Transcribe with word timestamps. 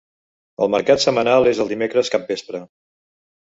El 0.65 0.71
mercat 0.75 1.03
setmanal 1.03 1.51
és 1.53 1.63
el 1.67 1.71
dimecres 1.75 2.11
capvespre. 2.17 2.65